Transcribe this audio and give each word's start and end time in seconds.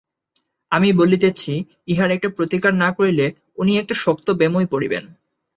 আমি 0.71 0.89
বলিতেছি, 0.93 1.51
ইহার 1.87 2.09
একটা 2.11 2.29
প্রতিকার 2.29 2.73
না 2.73 2.89
করিলে 2.91 3.25
উনি 3.57 3.71
একটা 3.77 3.95
শক্ত 3.95 4.27
ব্যামোয় 4.31 4.67
পড়িবেন। 4.71 5.03